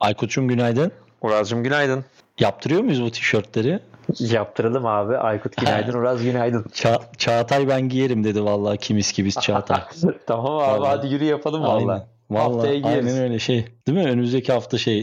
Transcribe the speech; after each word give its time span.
Aykut'cum 0.00 0.48
günaydın. 0.48 0.92
Uraz'cığım 1.22 1.62
günaydın. 1.62 2.04
Yaptırıyor 2.38 2.80
muyuz 2.82 3.02
bu 3.02 3.10
tişörtleri? 3.10 3.80
Yaptıralım 4.18 4.86
abi. 4.86 5.16
Aykut 5.16 5.56
günaydın, 5.56 5.92
Uraz 5.98 6.22
günaydın. 6.22 6.62
Ça- 6.62 7.16
Çağatay 7.18 7.68
ben 7.68 7.88
giyerim 7.88 8.24
dedi 8.24 8.44
vallahi 8.44 8.78
kimis 8.78 9.12
gibi 9.12 9.32
Çağatay. 9.32 9.80
tamam 10.26 10.46
abi 10.58 10.80
vallahi. 10.80 10.88
hadi 10.96 11.06
yürü 11.14 11.24
yapalım 11.24 11.62
valla. 11.62 12.06
Vallahi 12.30 12.80
aynen 12.84 13.18
öyle 13.18 13.38
şey. 13.38 13.64
Değil 13.86 13.98
mi? 13.98 14.04
Önümüzdeki 14.04 14.52
hafta 14.52 14.78
şey 14.78 14.98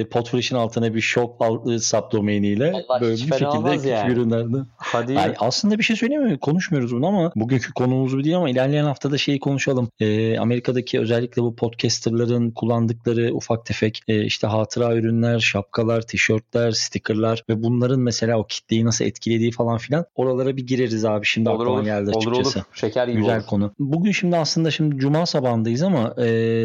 e, 0.00 0.04
Podfresh'in 0.04 0.56
altına 0.56 0.94
bir 0.94 1.00
shop 1.00 1.42
subdomainiyle 1.80 2.72
böyle 3.00 3.12
bir 3.12 3.18
şekilde 3.18 3.88
yani. 3.88 4.12
ürünlerden. 4.12 4.66
Hadi. 4.76 5.12
Yani 5.12 5.34
aslında 5.38 5.78
bir 5.78 5.82
şey 5.82 5.96
söyleyeyim 5.96 6.24
mi? 6.24 6.38
Konuşmuyoruz 6.38 6.94
bunu 6.94 7.06
ama 7.06 7.32
bugünkü 7.36 7.72
konumuz 7.72 8.16
bu 8.16 8.24
değil 8.24 8.36
ama 8.36 8.50
ilerleyen 8.50 8.84
haftada 8.84 9.18
şeyi 9.18 9.40
konuşalım. 9.40 9.88
E, 10.00 10.38
Amerika'daki 10.38 11.00
özellikle 11.00 11.42
bu 11.42 11.56
podcasterların 11.56 12.50
kullandıkları 12.50 13.34
ufak 13.34 13.66
tefek 13.66 14.00
e, 14.08 14.24
işte 14.24 14.46
hatıra 14.46 14.94
ürünler, 14.94 15.38
şapkalar, 15.38 16.02
tişörtler, 16.02 16.70
stickerlar 16.70 17.44
ve 17.48 17.62
bunların 17.62 18.00
mesela 18.00 18.38
o 18.38 18.46
kitleyi 18.46 18.84
nasıl 18.84 19.04
etkilediği 19.04 19.50
falan 19.50 19.78
filan 19.78 20.04
oralara 20.14 20.56
bir 20.56 20.66
gireriz 20.66 21.04
abi. 21.04 21.26
Şimdi 21.26 21.48
olur, 21.48 21.60
aklıma 21.60 21.76
olur. 21.76 21.84
geldi 21.84 22.10
açıkçası. 22.10 22.40
Olur 22.40 22.56
olur. 22.56 22.64
Şeker 22.74 23.08
gibi 23.08 23.18
Güzel 23.18 23.36
olur. 23.36 23.46
konu. 23.46 23.72
Bugün 23.78 24.12
şimdi 24.12 24.36
aslında 24.36 24.70
şimdi 24.70 24.96
cuma 24.96 25.26
sabahındayız 25.26 25.82
ama 25.82 26.14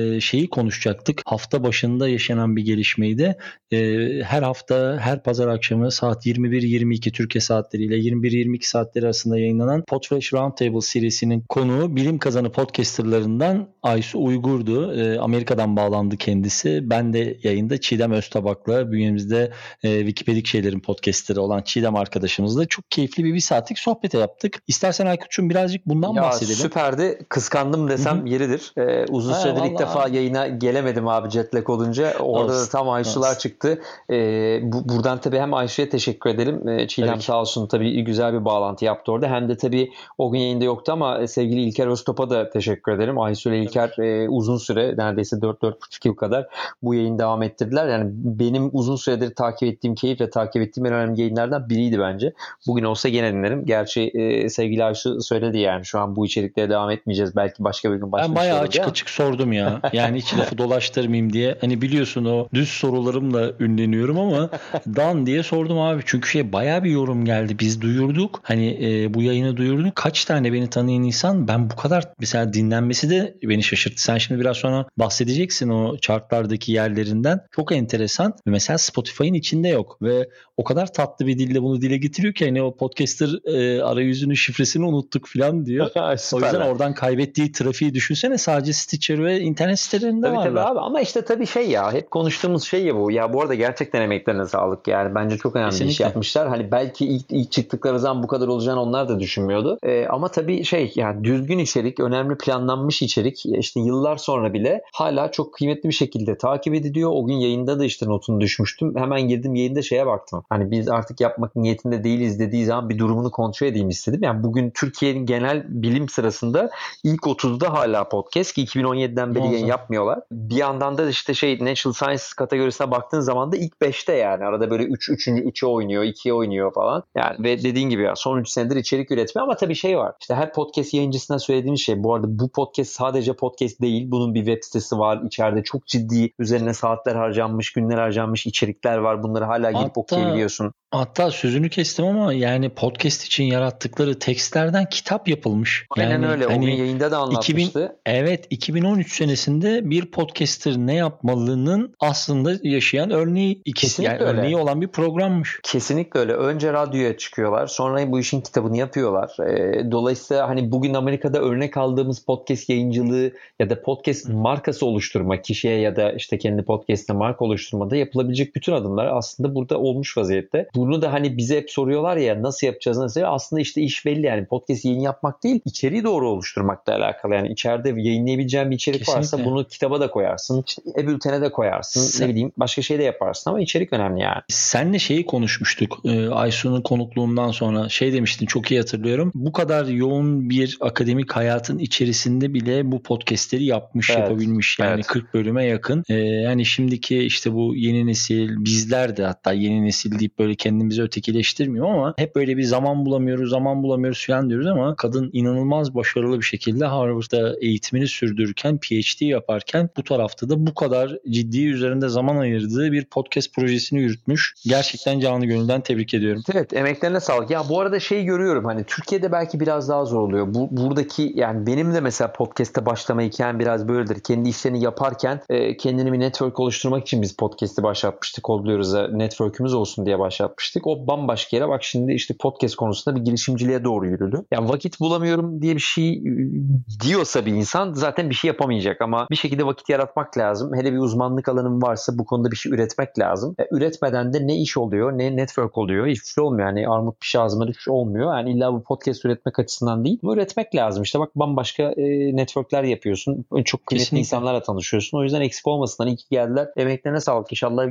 e, 0.03 0.21
şeyi 0.21 0.49
konuşacaktık. 0.49 1.21
Hafta 1.25 1.63
başında 1.63 2.09
yaşanan 2.09 2.55
bir 2.55 2.65
gelişmeydi. 2.65 3.37
E, 3.71 3.77
her 4.23 4.41
hafta 4.43 4.97
her 4.99 5.23
pazar 5.23 5.47
akşamı 5.47 5.91
saat 5.91 6.25
21-22 6.25 7.11
Türkiye 7.11 7.41
saatleriyle 7.41 7.95
21-22 7.97 8.67
saatleri 8.67 9.05
arasında 9.05 9.39
yayınlanan 9.39 9.83
Podfresh 9.87 10.33
Roundtable 10.33 10.81
serisinin 10.81 11.41
konuğu 11.49 11.95
bilim 11.95 12.17
kazanı 12.17 12.51
podcasterlarından 12.51 13.67
Aysu 13.83 14.23
Uygur'du. 14.23 14.93
E, 14.93 15.19
Amerika'dan 15.19 15.75
bağlandı 15.75 16.17
kendisi. 16.17 16.79
Ben 16.83 17.13
de 17.13 17.37
yayında 17.43 17.81
Çiğdem 17.81 18.11
Öztabak'la 18.11 18.91
bünyemizde 18.91 19.51
e, 19.83 19.97
Wikipedik 19.97 20.47
şeylerin 20.47 20.79
podcasterı 20.79 21.41
olan 21.41 21.61
Çiğdem 21.61 21.95
arkadaşımızla 21.95 22.65
çok 22.65 22.91
keyifli 22.91 23.23
bir 23.23 23.33
bir 23.33 23.39
saatlik 23.39 23.79
sohbete 23.79 24.17
yaptık. 24.17 24.59
İstersen 24.67 25.05
Aykut'cum 25.05 25.49
birazcık 25.49 25.85
bundan 25.85 26.13
ya, 26.13 26.21
bahsedelim. 26.21 26.55
Süperdi. 26.55 27.25
Kıskandım 27.29 27.89
desem 27.89 28.19
Hı-hı. 28.19 28.27
yeridir. 28.29 28.73
Ee, 28.77 29.05
uzun 29.09 29.33
süredir 29.33 29.61
ilk 29.71 29.79
defa 29.79 29.92
yayına 30.07 30.47
gelemedim 30.47 31.07
abi 31.07 31.29
jetlag 31.29 31.69
olunca. 31.69 32.13
Orada 32.19 32.53
olsun, 32.53 32.67
da 32.67 32.69
tam 32.69 32.89
Ayşular 32.89 33.29
olsun. 33.29 33.39
çıktı. 33.39 33.81
Ee, 34.09 34.59
bu, 34.63 34.89
buradan 34.89 35.21
tabii 35.21 35.39
hem 35.39 35.53
Ayşe'ye 35.53 35.89
teşekkür 35.89 36.29
edelim. 36.29 36.67
Ee, 36.67 36.87
Çiğdem 36.87 37.21
sağ 37.21 37.41
olsun 37.41 37.67
tabii 37.67 38.03
güzel 38.03 38.33
bir 38.33 38.45
bağlantı 38.45 38.85
yaptı 38.85 39.11
orada. 39.11 39.27
Hem 39.27 39.49
de 39.49 39.57
tabii 39.57 39.91
o 40.17 40.31
gün 40.31 40.39
yayında 40.39 40.63
yoktu 40.63 40.91
ama 40.91 41.19
e, 41.19 41.27
sevgili 41.27 41.61
İlker 41.61 41.87
Öztop'a 41.87 42.29
da 42.29 42.49
teşekkür 42.49 42.91
ederim. 42.91 43.19
Ayşe 43.19 43.49
ile 43.49 43.59
İlker 43.59 43.97
e, 43.99 44.29
uzun 44.29 44.57
süre 44.57 44.93
neredeyse 44.97 45.35
4-4,5 45.35 46.07
yıl 46.07 46.15
kadar 46.15 46.47
bu 46.83 46.93
yayını 46.93 47.19
devam 47.19 47.43
ettirdiler. 47.43 47.87
Yani 47.87 48.11
benim 48.13 48.69
uzun 48.73 48.95
süredir 48.95 49.35
takip 49.35 49.69
ettiğim, 49.69 49.95
keyifle 49.95 50.29
takip 50.29 50.61
ettiğim 50.61 50.85
en 50.85 50.93
önemli 50.93 51.21
yayınlardan 51.21 51.69
biriydi 51.69 51.99
bence. 51.99 52.33
Bugün 52.67 52.83
olsa 52.83 53.09
gene 53.09 53.33
dinlerim. 53.33 53.65
Gerçi 53.65 54.01
e, 54.01 54.49
sevgili 54.49 54.83
Ayşe 54.83 55.09
söyledi 55.19 55.57
yani 55.57 55.85
şu 55.85 55.99
an 55.99 56.15
bu 56.15 56.25
içerikle 56.25 56.69
devam 56.69 56.89
etmeyeceğiz. 56.89 57.35
Belki 57.35 57.63
başka 57.63 57.91
bir 57.91 57.97
gün 57.97 58.11
başka 58.11 58.27
Ben 58.27 58.35
bayağı 58.35 58.59
açık 58.59 58.87
açık 58.87 59.09
sordum 59.09 59.53
ya. 59.53 59.81
Yani 59.93 60.17
hiç 60.17 60.37
lafı 60.37 60.57
dolaştırmayayım 60.57 61.33
diye. 61.33 61.57
Hani 61.61 61.81
biliyorsun 61.81 62.25
o 62.25 62.47
düz 62.53 62.69
sorularımla 62.69 63.51
ünleniyorum 63.59 64.19
ama 64.19 64.49
Dan 64.87 65.25
diye 65.25 65.43
sordum 65.43 65.79
abi. 65.79 66.01
Çünkü 66.05 66.29
şey 66.29 66.53
bayağı 66.53 66.83
bir 66.83 66.91
yorum 66.91 67.25
geldi. 67.25 67.59
Biz 67.59 67.81
duyurduk. 67.81 68.39
Hani 68.43 68.77
e, 68.81 69.13
bu 69.13 69.21
yayını 69.21 69.57
duyurduk. 69.57 69.95
Kaç 69.95 70.25
tane 70.25 70.53
beni 70.53 70.69
tanıyan 70.69 71.03
insan 71.03 71.47
ben 71.47 71.69
bu 71.69 71.75
kadar 71.75 72.13
mesela 72.19 72.53
dinlenmesi 72.53 73.09
de 73.09 73.37
beni 73.43 73.63
şaşırttı. 73.63 74.01
Sen 74.03 74.17
şimdi 74.17 74.41
biraz 74.41 74.57
sonra 74.57 74.85
bahsedeceksin 74.97 75.69
o 75.69 75.97
chartlardaki 75.97 76.71
yerlerinden. 76.71 77.39
Çok 77.51 77.71
enteresan. 77.71 78.33
Mesela 78.45 78.77
Spotify'ın 78.77 79.33
içinde 79.33 79.67
yok 79.67 79.97
ve 80.01 80.29
o 80.57 80.63
kadar 80.63 80.93
tatlı 80.93 81.27
bir 81.27 81.39
dille 81.39 81.61
bunu 81.61 81.81
dile 81.81 81.97
getiriyor 81.97 82.33
ki 82.33 82.45
hani 82.45 82.61
o 82.61 82.75
podcaster 82.75 83.29
e, 83.45 83.81
arayüzünün 83.81 84.33
şifresini 84.33 84.85
unuttuk 84.85 85.27
falan 85.27 85.65
diyor. 85.65 85.89
o 86.33 86.39
yüzden 86.39 86.61
oradan 86.61 86.93
kaybettiği 86.93 87.51
trafiği 87.51 87.93
düşünsene 87.93 88.37
sadece 88.37 88.73
Stitcher 88.73 89.23
ve 89.23 89.39
internet 89.39 89.72
sitelerinde 89.75 90.27
tabii, 90.27 90.37
varlar. 90.37 90.49
Tabii 90.49 90.59
abi 90.59 90.79
ama 90.79 91.01
işte 91.01 91.25
tabii 91.25 91.47
şey 91.47 91.69
ya 91.69 91.93
hep 91.93 92.11
konuştuğumuz 92.11 92.63
şey 92.63 92.85
ya 92.85 92.95
bu. 92.95 93.11
Ya 93.11 93.33
bu 93.33 93.41
arada 93.41 93.53
gerçekten 93.53 94.01
emeklerine 94.01 94.45
sağlık 94.45 94.87
yani. 94.87 95.15
Bence 95.15 95.37
çok 95.37 95.55
önemli 95.55 95.69
Kesinlikle. 95.69 95.89
bir 95.89 95.93
iş 95.93 95.99
yapmışlar. 95.99 96.47
Hani 96.47 96.71
belki 96.71 97.05
ilk, 97.05 97.25
ilk 97.29 97.51
çıktıkları 97.51 97.99
zaman 97.99 98.23
bu 98.23 98.27
kadar 98.27 98.47
olacağını 98.47 98.81
onlar 98.81 99.09
da 99.09 99.19
düşünmüyordu. 99.19 99.77
Ee, 99.83 100.07
ama 100.07 100.27
tabii 100.27 100.63
şey 100.63 100.93
yani 100.95 101.23
düzgün 101.23 101.59
içerik, 101.59 101.99
önemli 101.99 102.37
planlanmış 102.37 103.01
içerik 103.01 103.45
işte 103.45 103.79
yıllar 103.79 104.17
sonra 104.17 104.53
bile 104.53 104.81
hala 104.93 105.31
çok 105.31 105.53
kıymetli 105.53 105.89
bir 105.89 105.93
şekilde 105.93 106.37
takip 106.37 106.73
ediliyor. 106.73 107.11
O 107.13 107.25
gün 107.25 107.35
yayında 107.35 107.79
da 107.79 107.85
işte 107.85 108.05
notunu 108.05 108.41
düşmüştüm. 108.41 108.95
Hemen 108.97 109.21
girdim 109.21 109.55
yayında 109.55 109.81
şeye 109.81 110.05
baktım. 110.05 110.43
Hani 110.49 110.71
biz 110.71 110.89
artık 110.89 111.21
yapmak 111.21 111.55
niyetinde 111.55 112.03
değiliz 112.03 112.39
dediği 112.39 112.65
zaman 112.65 112.89
bir 112.89 112.99
durumunu 112.99 113.31
kontrol 113.31 113.67
edeyim 113.67 113.89
istedim. 113.89 114.23
Yani 114.23 114.43
bugün 114.43 114.69
Türkiye'nin 114.69 115.25
genel 115.25 115.65
bilim 115.69 116.09
sırasında 116.09 116.69
ilk 117.03 117.21
30'da 117.21 117.73
hala 117.73 118.09
podcast 118.09 118.53
ki 118.53 118.63
2017'den 118.65 119.35
beri 119.35 119.52
yayın 119.53 119.65
yapmıyorlar. 119.65 120.19
Bir 120.31 120.55
yandan 120.55 120.97
da 120.97 121.09
işte 121.09 121.33
şey 121.33 121.59
Natural 121.59 121.93
Science 121.93 122.23
kategorisine 122.37 122.91
baktığın 122.91 123.19
zaman 123.19 123.51
da 123.51 123.57
ilk 123.57 123.73
5'te 123.81 124.13
yani. 124.13 124.45
Arada 124.45 124.71
böyle 124.71 124.83
3 124.83 125.09
3. 125.09 125.27
3'e 125.27 125.67
oynuyor, 125.67 126.03
2'ye 126.03 126.33
oynuyor 126.33 126.73
falan. 126.73 127.03
Yani 127.15 127.43
ve 127.43 127.63
dediğin 127.63 127.89
gibi 127.89 128.03
ya 128.03 128.15
son 128.15 128.39
3 128.39 128.49
senedir 128.49 128.75
içerik 128.75 129.11
üretmiyor 129.11 129.47
ama 129.47 129.55
tabii 129.55 129.75
şey 129.75 129.97
var. 129.97 130.15
İşte 130.21 130.35
her 130.35 130.53
podcast 130.53 130.93
yayıncısına 130.93 131.39
söylediğim 131.39 131.77
şey 131.77 132.03
bu 132.03 132.13
arada 132.13 132.39
bu 132.39 132.49
podcast 132.49 132.91
sadece 132.91 133.33
podcast 133.33 133.81
değil. 133.81 134.11
Bunun 134.11 134.33
bir 134.33 134.45
web 134.45 134.63
sitesi 134.63 134.99
var. 134.99 135.21
İçeride 135.25 135.63
çok 135.63 135.87
ciddi 135.87 136.33
üzerine 136.39 136.73
saatler 136.73 137.15
harcanmış, 137.15 137.73
günler 137.73 137.97
harcanmış 137.97 138.45
içerikler 138.45 138.97
var. 138.97 139.23
Bunları 139.23 139.45
hala 139.45 139.71
girip 139.71 139.83
hatta, 139.83 140.01
okuyabiliyorsun. 140.01 140.73
Hatta 140.93 141.31
sözünü 141.31 141.69
kestim 141.69 142.05
ama 142.05 142.33
yani 142.33 142.69
podcast 142.69 143.23
için 143.23 143.43
yarattıkları 143.43 144.19
tekstlerden 144.19 144.85
kitap 144.89 145.27
yapılmış. 145.27 145.85
Aynen 145.97 146.11
yani, 146.11 146.27
öyle. 146.27 146.45
Hani, 146.45 146.57
o 146.57 146.61
gün 146.61 146.71
yayında 146.71 147.11
da 147.11 147.17
anlatmıştı. 147.17 147.61
2000, 147.61 147.89
evet 148.05 148.47
2013 148.49 149.15
senesinde 149.15 149.89
bir 149.89 150.05
podcaster 150.05 150.77
ne 150.77 150.95
yapmalının 150.95 151.95
aslında 151.99 152.53
yaşayan 152.63 153.11
örneği 153.11 153.61
ikisi 153.65 154.03
yani 154.03 154.19
öyle. 154.19 154.23
örneği 154.23 154.57
olan 154.57 154.81
bir 154.81 154.87
programmış. 154.87 155.59
Kesinlikle 155.63 156.19
öyle. 156.19 156.33
Önce 156.33 156.73
radyoya 156.73 157.17
çıkıyorlar. 157.17 157.67
Sonra 157.67 158.11
bu 158.11 158.19
işin 158.19 158.41
kitabını 158.41 158.77
yapıyorlar. 158.77 159.47
E, 159.49 159.91
dolayısıyla 159.91 160.49
hani 160.49 160.71
bugün 160.71 160.93
Amerika'da 160.93 161.39
örnek 161.39 161.77
aldığımız 161.77 162.19
podcast 162.19 162.69
yayıncılığı 162.69 163.31
ya 163.59 163.69
da 163.69 163.81
podcast 163.81 164.29
markası 164.29 164.85
oluşturma 164.85 165.41
kişiye 165.41 165.79
ya 165.79 165.95
da 165.95 166.11
işte 166.11 166.37
kendi 166.37 166.63
podcast'ine 166.63 167.17
marka 167.17 167.45
oluşturmada 167.45 167.95
yapılabilecek 167.95 168.55
bütün 168.55 168.73
adımlar 168.73 169.05
aslında 169.05 169.55
burada 169.55 169.79
olmuş 169.79 170.17
vaziyette. 170.17 170.67
Bunu 170.87 171.01
da 171.01 171.13
hani 171.13 171.37
bize 171.37 171.57
hep 171.57 171.71
soruyorlar 171.71 172.17
ya 172.17 172.41
nasıl 172.41 172.67
yapacağız 172.67 172.97
nasıl 172.97 173.19
yapacağız? 173.19 173.43
Aslında 173.43 173.61
işte 173.61 173.81
iş 173.81 174.05
belli 174.05 174.25
yani 174.25 174.45
podcast 174.45 174.85
yayın 174.85 174.99
yapmak 174.99 175.43
değil 175.43 175.61
içeriği 175.65 176.03
doğru 176.03 176.29
oluşturmakla 176.29 176.95
alakalı. 176.95 177.35
Yani 177.35 177.51
içeride 177.51 177.89
yayınlayabileceğin 177.89 178.71
bir 178.71 178.75
içerik 178.75 178.99
Kesinlikle. 178.99 179.19
varsa 179.19 179.45
bunu 179.45 179.67
kitaba 179.67 179.99
da 179.99 180.11
koyarsın. 180.11 180.63
İşte 180.67 180.81
e-bültene 180.97 181.41
de 181.41 181.51
koyarsın. 181.51 182.01
Sen, 182.01 182.25
ne 182.25 182.31
bileyim 182.31 182.51
başka 182.57 182.81
şey 182.81 182.99
de 182.99 183.03
yaparsın 183.03 183.49
ama 183.49 183.61
içerik 183.61 183.93
önemli 183.93 184.21
yani. 184.21 184.41
Senle 184.47 184.99
şeyi 184.99 185.25
konuşmuştuk. 185.25 185.99
E, 186.05 186.29
Aysun'un 186.29 186.81
konukluğundan 186.81 187.51
sonra 187.51 187.89
şey 187.89 188.13
demiştin 188.13 188.45
çok 188.45 188.71
iyi 188.71 188.79
hatırlıyorum. 188.79 189.31
Bu 189.35 189.51
kadar 189.51 189.85
yoğun 189.85 190.49
bir 190.49 190.77
akademik 190.81 191.31
hayatın 191.31 191.79
içerisinde 191.79 192.53
bile 192.53 192.91
bu 192.91 193.03
podcastleri 193.03 193.65
yapmış, 193.65 194.09
evet. 194.09 194.19
yapabilmiş. 194.19 194.79
Yani 194.79 194.93
evet. 194.93 195.07
40 195.07 195.33
bölüme 195.33 195.65
yakın. 195.65 196.03
E, 196.09 196.13
yani 196.13 196.65
şimdiki 196.65 197.17
işte 197.19 197.53
bu 197.53 197.75
yeni 197.75 198.07
nesil 198.07 198.49
bizler 198.65 199.17
de 199.17 199.25
hatta 199.25 199.53
yeni 199.53 199.85
nesil 199.85 200.19
deyip 200.19 200.39
böyle 200.39 200.55
kendimizi 200.73 201.01
ötekileştirmiyor 201.01 201.89
ama 201.89 202.13
hep 202.17 202.35
böyle 202.35 202.57
bir 202.57 202.63
zaman 202.63 203.05
bulamıyoruz, 203.05 203.49
zaman 203.49 203.83
bulamıyoruz 203.83 204.27
falan 204.27 204.49
diyoruz 204.49 204.67
ama 204.67 204.95
kadın 204.95 205.29
inanılmaz 205.33 205.95
başarılı 205.95 206.39
bir 206.39 206.45
şekilde 206.45 206.85
Harvard'da 206.85 207.55
eğitimini 207.61 208.07
sürdürürken, 208.07 208.77
PhD 208.77 209.21
yaparken 209.21 209.89
bu 209.97 210.03
tarafta 210.03 210.49
da 210.49 210.67
bu 210.67 210.73
kadar 210.73 211.17
ciddi 211.29 211.65
üzerinde 211.65 212.09
zaman 212.09 212.37
ayırdığı 212.37 212.91
bir 212.91 213.05
podcast 213.05 213.53
projesini 213.55 213.99
yürütmüş. 213.99 214.53
Gerçekten 214.65 215.19
canlı 215.19 215.45
gönülden 215.45 215.81
tebrik 215.81 216.13
ediyorum. 216.13 216.43
Evet 216.53 216.73
emeklerine 216.73 217.19
sağlık. 217.19 217.49
Ya 217.49 217.69
bu 217.69 217.79
arada 217.79 217.99
şey 217.99 218.25
görüyorum 218.25 218.65
hani 218.65 218.83
Türkiye'de 218.83 219.31
belki 219.31 219.59
biraz 219.59 219.89
daha 219.89 220.05
zor 220.05 220.19
oluyor. 220.19 220.53
Bu 220.53 220.67
buradaki 220.71 221.31
yani 221.35 221.67
benim 221.67 221.93
de 221.93 222.01
mesela 222.01 222.31
podcast'te 222.31 222.85
başlama 222.85 223.21
hikayem 223.21 223.59
biraz 223.59 223.87
böyledir. 223.87 224.19
Kendi 224.19 224.49
işlerini 224.49 224.83
yaparken 224.83 225.41
e, 225.49 225.77
kendini 225.77 226.13
bir 226.13 226.19
network 226.19 226.59
oluşturmak 226.59 227.01
için 227.01 227.21
biz 227.21 227.35
podcast'i 227.35 227.83
başlatmıştık. 227.83 228.43
Kodluyoruz 228.43 228.93
network'ümüz 228.93 229.73
olsun 229.73 230.05
diye 230.05 230.19
başlatmıştık 230.19 230.62
yapmıştık. 230.63 230.87
O 230.87 231.07
bambaşka 231.07 231.57
yere 231.57 231.69
bak 231.69 231.83
şimdi 231.83 232.13
işte 232.13 232.33
podcast 232.39 232.75
konusunda 232.75 233.19
bir 233.19 233.25
girişimciliğe 233.25 233.83
doğru 233.83 234.07
yürüdü. 234.07 234.45
Yani 234.51 234.69
vakit 234.69 234.99
bulamıyorum 234.99 235.61
diye 235.61 235.75
bir 235.75 235.79
şey 235.79 236.17
ıı, 236.17 237.03
diyorsa 237.03 237.45
bir 237.45 237.53
insan 237.53 237.93
zaten 237.93 238.29
bir 238.29 238.35
şey 238.35 238.47
yapamayacak 238.47 239.01
ama 239.01 239.27
bir 239.31 239.35
şekilde 239.35 239.65
vakit 239.65 239.89
yaratmak 239.89 240.37
lazım. 240.37 240.71
Hele 240.75 240.93
bir 240.93 240.97
uzmanlık 240.97 241.49
alanın 241.49 241.81
varsa 241.81 242.17
bu 242.17 242.25
konuda 242.25 242.51
bir 242.51 242.55
şey 242.55 242.71
üretmek 242.71 243.19
lazım. 243.19 243.55
E, 243.59 243.75
üretmeden 243.75 244.33
de 244.33 244.47
ne 244.47 244.57
iş 244.57 244.77
oluyor 244.77 245.17
ne 245.17 245.35
network 245.35 245.77
oluyor. 245.77 246.07
Hiçbir 246.07 246.27
şey 246.27 246.43
olmuyor. 246.43 246.67
Yani 246.67 246.87
armut 246.87 247.21
bir 247.21 247.27
şey 247.27 247.41
ağzıma 247.41 247.67
düş 247.67 247.87
olmuyor. 247.87 248.37
Yani 248.37 248.51
illa 248.51 248.73
bu 248.73 248.83
podcast 248.83 249.25
üretmek 249.25 249.59
açısından 249.59 250.05
değil. 250.05 250.19
Bu 250.23 250.33
üretmek 250.33 250.75
lazım. 250.75 251.03
İşte 251.03 251.19
bak 251.19 251.29
bambaşka 251.35 251.83
e, 251.83 252.35
networkler 252.35 252.83
yapıyorsun. 252.83 253.45
Çok 253.65 253.85
kıymetli 253.85 254.03
Kesinlikle. 254.03 254.19
insanlarla 254.19 254.61
tanışıyorsun. 254.61 255.17
O 255.17 255.23
yüzden 255.23 255.41
eksik 255.41 255.67
olmasın. 255.67 256.03
Hani 256.03 256.13
iyi 256.13 256.27
geldiler. 256.31 256.69
Emeklerine 256.77 257.19
sağlık. 257.19 257.51
İnşallah 257.51 257.85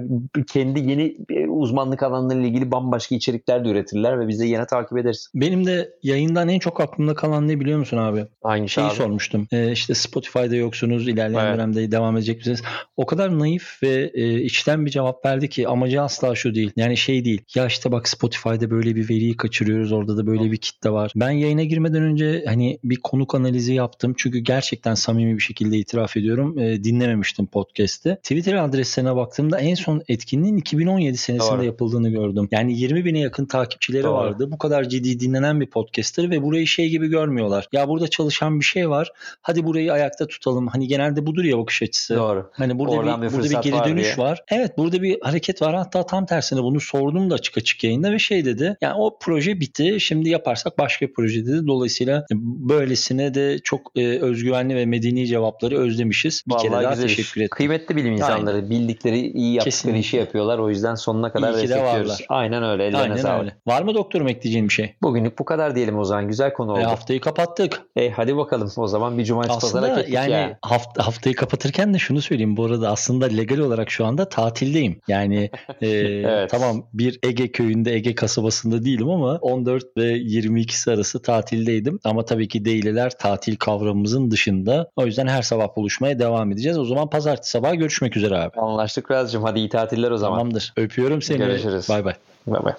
kendi 0.52 0.80
yeni 0.90 1.16
uzmanlık 1.48 2.02
alanlarıyla 2.02 2.48
ilgili 2.52 2.70
bambaşka 2.70 3.14
içerikler 3.14 3.64
de 3.64 3.68
üretirler 3.68 4.20
ve 4.20 4.28
bizi 4.28 4.46
yine 4.46 4.66
takip 4.66 4.98
ederiz. 4.98 5.28
Benim 5.34 5.66
de 5.66 5.90
yayından 6.02 6.48
en 6.48 6.58
çok 6.58 6.80
aklımda 6.80 7.14
kalan 7.14 7.48
ne 7.48 7.60
biliyor 7.60 7.78
musun 7.78 7.96
abi? 7.96 8.26
Aynı 8.42 8.68
şey 8.68 8.84
Şeyi 8.84 8.96
sormuştum. 8.96 9.46
Ee, 9.52 9.72
işte 9.72 9.94
Spotify'da 9.94 10.56
yoksunuz. 10.56 11.08
ilerleyen 11.08 11.46
evet. 11.46 11.54
dönemde 11.54 11.92
devam 11.92 12.16
edecek 12.16 12.36
misiniz? 12.36 12.62
O 12.96 13.06
kadar 13.06 13.38
naif 13.38 13.82
ve 13.82 14.10
e, 14.14 14.40
içten 14.40 14.86
bir 14.86 14.90
cevap 14.90 15.26
verdi 15.26 15.48
ki 15.48 15.68
amacı 15.68 16.02
asla 16.02 16.34
şu 16.34 16.54
değil. 16.54 16.72
Yani 16.76 16.96
şey 16.96 17.24
değil. 17.24 17.42
Ya 17.54 17.66
işte 17.66 17.92
bak 17.92 18.08
Spotify'da 18.08 18.70
böyle 18.70 18.96
bir 18.96 19.08
veriyi 19.08 19.36
kaçırıyoruz. 19.36 19.92
Orada 19.92 20.16
da 20.16 20.26
böyle 20.26 20.52
bir 20.52 20.56
kitle 20.56 20.90
var. 20.90 21.12
Ben 21.16 21.30
yayına 21.30 21.62
girmeden 21.62 22.02
önce 22.02 22.44
hani 22.46 22.78
bir 22.84 22.96
konuk 22.96 23.34
analizi 23.34 23.74
yaptım. 23.74 24.14
Çünkü 24.16 24.38
gerçekten 24.38 24.94
samimi 24.94 25.34
bir 25.36 25.42
şekilde 25.42 25.78
itiraf 25.78 26.16
ediyorum. 26.16 26.58
E, 26.58 26.84
dinlememiştim 26.84 27.46
podcast'i. 27.46 28.16
Twitter 28.22 28.54
adreslerine 28.54 29.16
baktığımda 29.16 29.60
en 29.60 29.74
son 29.74 30.02
etkinliğin 30.08 30.56
2017 30.56 31.18
senesinde 31.18 31.56
Doğru. 31.56 31.64
yapıldığını 31.64 32.10
gördüm. 32.10 32.41
Yani 32.50 32.78
20 32.78 33.04
bine 33.04 33.18
yakın 33.18 33.46
takipçileri 33.46 34.02
Doğru. 34.02 34.12
vardı. 34.12 34.48
Bu 34.50 34.58
kadar 34.58 34.88
ciddi 34.88 35.20
dinlenen 35.20 35.60
bir 35.60 35.66
podcaster 35.66 36.30
ve 36.30 36.42
burayı 36.42 36.66
şey 36.66 36.88
gibi 36.88 37.08
görmüyorlar. 37.08 37.68
Ya 37.72 37.88
burada 37.88 38.08
çalışan 38.08 38.60
bir 38.60 38.64
şey 38.64 38.90
var. 38.90 39.12
Hadi 39.42 39.64
burayı 39.64 39.92
ayakta 39.92 40.26
tutalım. 40.26 40.66
Hani 40.66 40.88
genelde 40.88 41.26
budur 41.26 41.44
ya 41.44 41.58
bakış 41.58 41.82
açısı. 41.82 42.16
Doğru. 42.16 42.50
Hani 42.52 42.78
burada 42.78 42.96
Oradan 42.96 43.22
bir, 43.22 43.28
bir 43.28 43.32
burada 43.32 43.48
bir 43.48 43.70
geri 43.70 43.84
dönüş 43.84 44.18
var, 44.18 44.24
var. 44.24 44.44
Evet 44.48 44.78
burada 44.78 45.02
bir 45.02 45.20
hareket 45.20 45.62
var. 45.62 45.74
Hatta 45.74 46.06
tam 46.06 46.26
tersine 46.26 46.62
bunu 46.62 46.80
sordum 46.80 47.30
da 47.30 47.34
açık 47.34 47.58
açık 47.58 47.84
yayında 47.84 48.12
ve 48.12 48.18
şey 48.18 48.44
dedi. 48.44 48.76
Yani 48.80 48.94
o 48.94 49.18
proje 49.20 49.60
bitti. 49.60 49.96
Şimdi 50.00 50.28
yaparsak 50.28 50.78
başka 50.78 51.06
bir 51.06 51.12
proje 51.12 51.46
dedi. 51.46 51.66
Dolayısıyla 51.66 52.26
böylesine 52.32 53.34
de 53.34 53.58
çok 53.58 53.80
e, 53.96 54.18
özgüvenli 54.18 54.76
ve 54.76 54.86
medeni 54.86 55.26
cevapları 55.26 55.78
özlemişiz. 55.78 56.42
Bir 56.48 56.54
Vallahi 56.54 56.68
kere 56.68 56.82
daha 56.82 56.94
teşekkür 56.94 57.40
ederim. 57.40 57.50
Kıymetli 57.50 57.96
bilim 57.96 58.12
insanları. 58.12 58.56
Aynen. 58.56 58.70
Bildikleri, 58.70 59.18
iyi 59.18 59.54
yaptıkları 59.54 59.64
Kesinlikle. 59.64 60.00
işi 60.00 60.16
yapıyorlar. 60.16 60.58
O 60.58 60.68
yüzden 60.68 60.94
sonuna 60.94 61.32
kadar 61.32 61.54
destekliyoruz. 61.54 62.20
Aynen 62.32 62.62
öyle. 62.62 62.84
Ellerine 62.84 63.02
Aynen 63.02 63.16
sağlık. 63.16 63.40
öyle. 63.40 63.56
Var 63.66 63.82
mı 63.82 63.94
doktorum 63.94 64.28
ekleyeceğin 64.28 64.68
bir 64.68 64.72
şey? 64.72 64.94
Bugünlük 65.02 65.38
bu 65.38 65.44
kadar 65.44 65.74
diyelim 65.74 65.98
o 65.98 66.04
zaman. 66.04 66.28
Güzel 66.28 66.52
konu 66.52 66.70
e, 66.70 66.72
oldu. 66.72 66.80
E, 66.80 66.84
haftayı 66.84 67.20
kapattık. 67.20 67.82
E, 67.96 68.10
hadi 68.10 68.36
bakalım 68.36 68.70
o 68.76 68.86
zaman 68.86 69.18
bir 69.18 69.24
cumartesi 69.24 69.56
aslında 69.56 69.88
pazara 69.88 70.04
yani 70.08 70.32
ya. 70.32 70.58
Hafta, 70.62 71.06
haftayı 71.06 71.36
kapatırken 71.36 71.94
de 71.94 71.98
şunu 71.98 72.20
söyleyeyim. 72.22 72.56
Bu 72.56 72.64
arada 72.64 72.90
aslında 72.90 73.26
legal 73.26 73.58
olarak 73.58 73.90
şu 73.90 74.06
anda 74.06 74.28
tatildeyim. 74.28 75.00
Yani 75.08 75.50
e, 75.80 75.88
evet. 75.88 76.50
tamam 76.50 76.86
bir 76.92 77.18
Ege 77.22 77.52
köyünde 77.52 77.92
Ege 77.94 78.14
kasabasında 78.14 78.84
değilim 78.84 79.10
ama 79.10 79.38
14 79.42 79.96
ve 79.96 80.16
22'si 80.16 80.94
arası 80.94 81.22
tatildeydim. 81.22 82.00
Ama 82.04 82.24
tabii 82.24 82.48
ki 82.48 82.64
değiller 82.64 83.12
tatil 83.18 83.56
kavramımızın 83.56 84.30
dışında. 84.30 84.90
O 84.96 85.06
yüzden 85.06 85.26
her 85.26 85.42
sabah 85.42 85.76
buluşmaya 85.76 86.18
devam 86.18 86.52
edeceğiz. 86.52 86.78
O 86.78 86.84
zaman 86.84 87.10
pazartesi 87.10 87.50
sabah 87.50 87.74
görüşmek 87.74 88.16
üzere 88.16 88.38
abi. 88.38 88.60
Anlaştık 88.60 89.10
Razcığım. 89.10 89.42
Hadi 89.42 89.58
iyi 89.58 89.68
tatiller 89.68 90.10
o 90.10 90.18
zaman. 90.18 90.38
Tamamdır. 90.38 90.72
Öpüyorum 90.76 91.22
seni. 91.22 91.38
Görüşürüz. 91.38 91.88
Bay 91.88 92.04
bay. 92.04 92.14
Bay 92.46 92.60
bay. 92.64 92.74